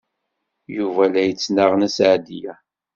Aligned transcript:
Yuba 0.75 1.03
la 1.13 1.21
yettnaɣ 1.23 1.71
Nna 1.75 1.89
Seɛdiya. 1.95 2.53